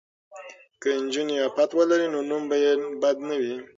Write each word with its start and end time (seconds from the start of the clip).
که 0.81 0.89
نجونې 1.05 1.35
عفت 1.45 1.69
ولري 1.75 2.07
نو 2.13 2.19
نوم 2.29 2.43
به 2.49 2.55
یې 2.63 2.71
بد 3.01 3.17
نه 3.27 3.35
وي. 3.41 3.55